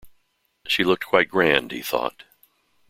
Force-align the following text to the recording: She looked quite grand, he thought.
She 0.65 0.83
looked 0.83 1.05
quite 1.05 1.29
grand, 1.29 1.71
he 1.71 1.83
thought. 1.83 2.23